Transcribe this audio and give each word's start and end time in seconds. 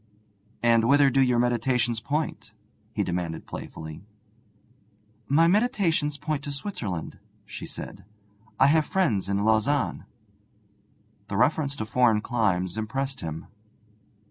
'And 0.63 0.85
whither 0.85 1.11
do 1.11 1.21
your 1.21 1.37
meditations 1.37 1.99
point?' 2.01 2.55
he 2.91 3.03
demanded 3.03 3.45
playfully. 3.45 4.03
'My 5.27 5.47
meditations 5.47 6.17
point 6.17 6.41
to 6.45 6.51
Switzerland,' 6.51 7.19
she 7.45 7.67
said. 7.67 8.03
'I 8.59 8.65
have 8.65 8.85
friends 8.87 9.29
in 9.29 9.45
Lausanne.' 9.45 10.05
The 11.27 11.37
reference 11.37 11.75
to 11.75 11.85
foreign 11.85 12.21
climes 12.21 12.79
impressed 12.79 13.21
him. 13.21 13.45